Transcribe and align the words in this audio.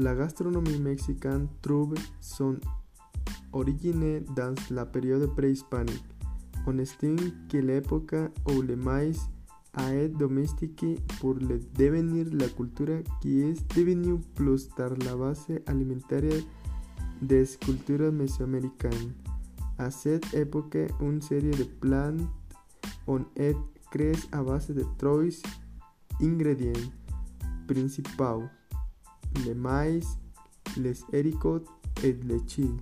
La 0.00 0.14
gastronomie 0.14 0.78
mexicane 0.78 1.48
trouve 1.60 1.94
son 2.20 2.56
origine 3.52 4.22
dans 4.36 4.54
la 4.70 4.86
période 4.86 5.34
préhispanique. 5.34 6.04
On 6.68 6.78
estime 6.78 7.16
que 7.48 7.56
l'époque 7.56 8.14
où 8.46 8.62
le 8.62 8.78
a 9.74 9.92
été 9.92 10.08
domestiqué 10.10 11.00
pour 11.18 11.34
le 11.34 11.58
devenir 11.76 12.26
la 12.32 12.46
culture 12.46 13.02
qui 13.20 13.40
est 13.40 13.76
devenue 13.76 14.20
plus 14.36 14.68
tard 14.76 14.92
la 15.04 15.16
base 15.16 15.48
alimentaire 15.66 16.44
des 17.20 17.48
cultures 17.60 18.12
mesoaméricaines. 18.12 19.14
À 19.78 19.90
cette 19.90 20.32
époque, 20.32 20.78
une 21.00 21.20
série 21.20 21.50
de 21.50 21.64
plantes 21.64 22.20
ont 23.08 23.24
été 23.34 23.56
créées 23.90 24.12
à 24.30 24.44
base 24.44 24.70
de 24.70 24.84
trois 24.96 25.24
ingrédients 26.20 26.86
principaux, 27.66 28.44
le 29.46 29.54
maïs, 29.54 30.18
les 30.76 30.96
haricots 31.12 31.64
et 32.02 32.12
le. 32.12 32.76